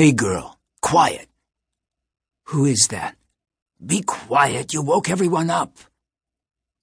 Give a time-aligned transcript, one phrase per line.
[0.00, 1.28] Hey, girl, quiet.
[2.44, 3.18] Who is that?
[3.84, 5.76] Be quiet, you woke everyone up.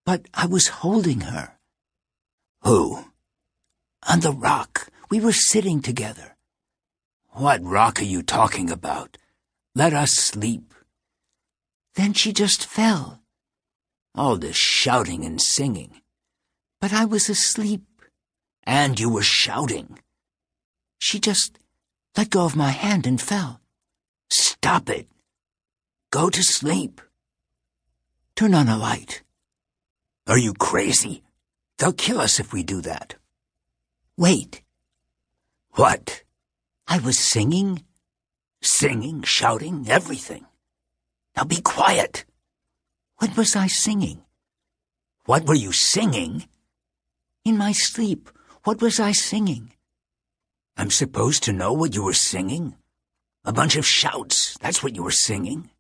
[0.06, 1.54] But I was holding her.
[2.62, 3.06] Who?
[4.08, 4.90] On the rock.
[5.10, 6.38] We were sitting together.
[7.30, 9.18] What rock are you talking about?
[9.74, 10.76] Let us sleep.
[11.96, 13.24] Then she just fell.
[14.14, 16.02] All this shouting and singing.
[16.80, 17.82] But I was asleep.
[18.62, 19.98] And you were shouting.
[21.00, 21.58] She just
[22.18, 23.62] let go of my hand and fell.
[24.32, 25.08] Stop it.
[26.10, 27.00] Go to sleep.
[28.36, 29.22] Turn on a light.
[30.26, 31.24] Are you crazy?
[31.78, 33.16] They'll kill us if we do that.
[34.18, 34.64] Wait.
[35.74, 36.24] What?
[36.88, 37.84] I was singing.
[38.64, 40.48] Singing, shouting, everything.
[41.36, 42.26] Now be quiet.
[43.18, 44.24] What was I singing?
[45.26, 46.48] What were you singing?
[47.46, 48.30] In my sleep,
[48.64, 49.72] what was I singing?
[50.78, 52.76] I'm supposed to know what you were singing?
[53.44, 55.72] A bunch of shouts, that's what you were singing.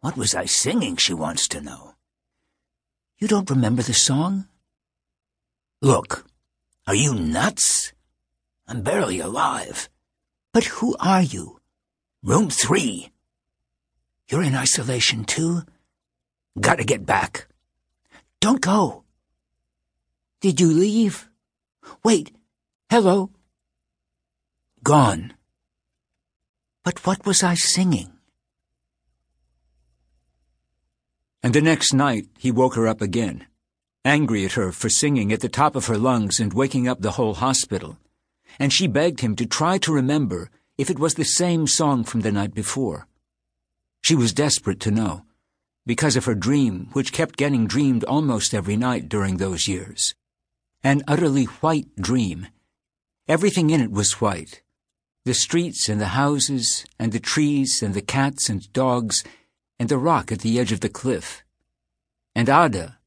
[0.00, 1.94] What was I singing, she wants to know.
[3.18, 4.48] You don't remember the song?
[5.82, 6.24] Look,
[6.86, 7.92] are you nuts?
[8.66, 9.90] I'm barely alive.
[10.52, 11.60] But who are you?
[12.22, 13.10] Room three.
[14.30, 15.62] You're in isolation too?
[16.58, 17.48] Gotta get back.
[18.40, 19.04] Don't go.
[20.40, 21.28] Did you leave?
[22.02, 22.34] Wait.
[22.88, 23.30] Hello?
[24.82, 25.34] Gone.
[26.82, 28.14] But what was I singing?
[31.40, 33.46] And the next night he woke her up again,
[34.04, 37.12] angry at her for singing at the top of her lungs and waking up the
[37.12, 37.96] whole hospital.
[38.58, 42.22] And she begged him to try to remember if it was the same song from
[42.22, 43.06] the night before.
[44.02, 45.22] She was desperate to know,
[45.86, 50.16] because of her dream, which kept getting dreamed almost every night during those years.
[50.82, 52.48] An utterly white dream.
[53.28, 54.60] Everything in it was white.
[55.24, 59.22] The streets and the houses, and the trees and the cats and dogs,
[59.78, 61.42] and the rock at the edge of the cliff.
[62.34, 62.98] And Ada,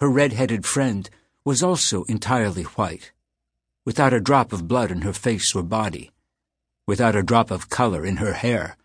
[0.00, 1.08] her red-headed friend,
[1.44, 3.12] was also entirely white,
[3.84, 6.12] without a drop of blood in her face or body
[6.86, 8.76] without a drop of color in her hair.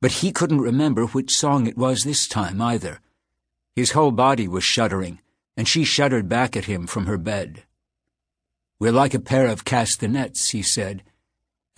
[0.00, 3.00] But he couldn't remember which song it was this time either.
[3.74, 5.20] His whole body was shuddering,
[5.56, 7.64] and she shuddered back at him from her bed.
[8.78, 11.02] We're like a pair of castanets, he said,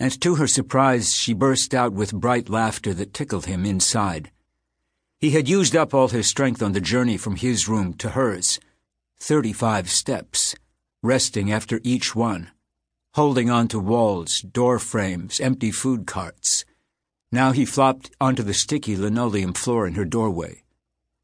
[0.01, 4.31] and to her surprise she burst out with bright laughter that tickled him inside.
[5.19, 8.59] He had used up all his strength on the journey from his room to hers,
[9.19, 10.55] thirty-five steps,
[11.03, 12.49] resting after each one
[13.13, 16.63] holding on to walls, door frames, empty food carts.
[17.29, 20.63] Now he flopped onto the sticky linoleum floor in her doorway.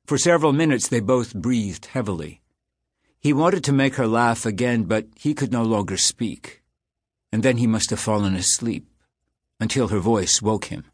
[0.06, 2.42] For several minutes they both breathed heavily.
[3.20, 6.62] He wanted to make her laugh again, but he could no longer speak.
[7.32, 8.88] And then he must have fallen asleep,
[9.60, 10.86] until her voice woke him.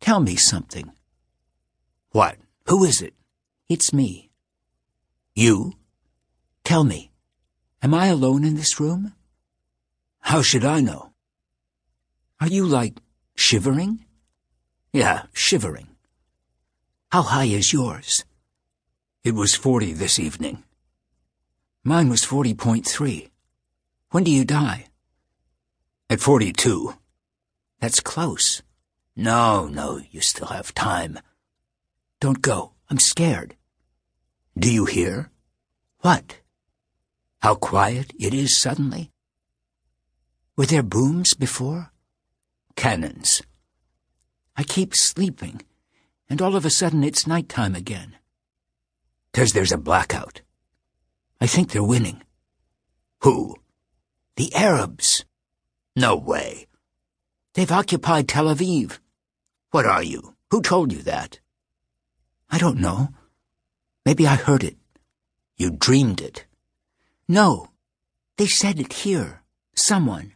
[0.00, 0.92] Tell me something.
[2.10, 2.36] What?
[2.68, 3.14] Who is it?
[3.68, 4.30] It's me.
[5.34, 5.72] You?
[6.64, 7.10] Tell me.
[7.82, 9.14] Am I alone in this room?
[10.20, 11.12] How should I know?
[12.40, 13.00] Are you, like,
[13.34, 14.04] shivering?
[14.92, 15.88] Yeah, shivering.
[17.10, 18.24] How high is yours?
[19.24, 20.64] It was 40 this evening.
[21.84, 23.31] Mine was 40.3.
[24.12, 24.88] When do you die?
[26.10, 26.94] At 42.
[27.80, 28.60] That's close.
[29.16, 31.18] No, no, you still have time.
[32.20, 32.74] Don't go.
[32.90, 33.56] I'm scared.
[34.56, 35.30] Do you hear?
[36.00, 36.40] What?
[37.40, 39.10] How quiet it is suddenly?
[40.58, 41.90] Were there booms before?
[42.76, 43.40] Cannons.
[44.54, 45.62] I keep sleeping,
[46.28, 48.16] and all of a sudden it's night time again.
[49.32, 50.42] Cause there's a blackout.
[51.40, 52.22] I think they're winning.
[53.20, 53.56] Who?
[54.36, 55.24] The Arabs.
[55.94, 56.66] No way.
[57.54, 58.98] They've occupied Tel Aviv.
[59.70, 60.34] What are you?
[60.50, 61.38] Who told you that?
[62.50, 63.08] I don't know.
[64.06, 64.76] Maybe I heard it.
[65.56, 66.46] You dreamed it.
[67.28, 67.68] No.
[68.38, 69.42] They said it here.
[69.74, 70.32] Someone.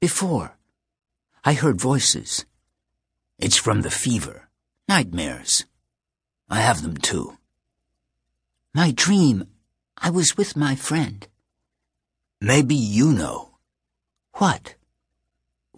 [0.00, 0.56] Before.
[1.44, 2.44] I heard voices.
[3.38, 4.48] It's from the fever.
[4.88, 5.64] Nightmares.
[6.48, 7.38] I have them too.
[8.74, 9.46] My dream,
[9.96, 11.26] I was with my friend.
[12.40, 13.50] Maybe you know.
[14.34, 14.74] What?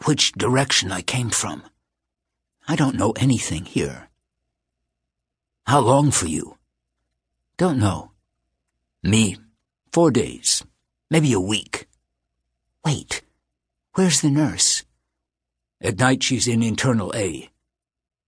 [0.05, 1.65] Which direction I came from.
[2.69, 4.09] I don't know anything here.
[5.67, 6.59] How long for you?
[7.57, 8.13] Don't know.
[9.03, 9.39] Me,
[9.93, 10.63] four days.
[11.11, 11.89] Maybe a week.
[12.85, 13.23] Wait.
[13.95, 14.85] Where's the nurse?
[15.81, 17.51] At night she's in internal A.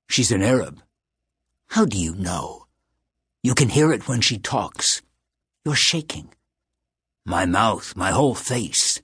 [0.09, 0.83] She's an Arab.
[1.69, 2.67] How do you know?
[3.45, 5.03] You can hear it when she talks.
[5.65, 6.31] You're shaking.
[7.27, 9.01] My mouth, my whole face.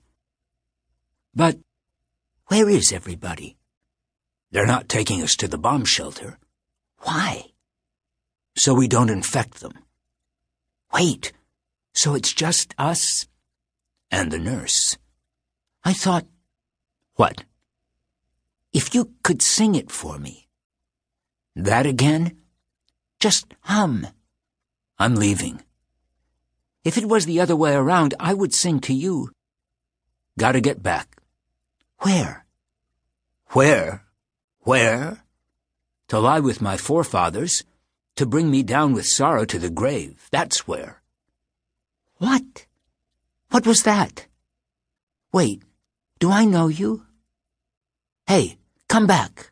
[1.33, 1.59] But
[2.47, 3.57] where is everybody?
[4.51, 6.37] They're not taking us to the bomb shelter.
[6.99, 7.45] Why?
[8.55, 9.73] So we don't infect them.
[10.93, 11.31] Wait,
[11.93, 13.27] so it's just us?
[14.11, 14.97] And the nurse.
[15.83, 16.25] I thought,
[17.15, 17.43] What?
[18.73, 20.47] if you could sing it for me.
[21.55, 22.37] That again?
[23.19, 24.07] Just hum.
[24.97, 25.61] I'm leaving.
[26.83, 29.29] If it was the other way around, I would sing to you.
[30.37, 31.21] Gotta get back.
[31.99, 32.45] Where?
[33.49, 34.03] Where?
[34.61, 35.23] Where?
[36.07, 37.63] To lie with my forefathers,
[38.15, 40.27] to bring me down with sorrow to the grave.
[40.31, 41.01] That's where.
[42.17, 42.65] What?
[43.51, 44.27] What was that?
[45.31, 45.63] Wait,
[46.19, 47.05] do I know you?
[48.27, 48.57] Hey,
[48.87, 49.50] come back.